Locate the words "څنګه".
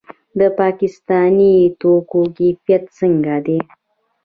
2.99-3.35